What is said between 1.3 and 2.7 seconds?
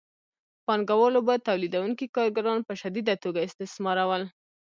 تولیدونکي کارګران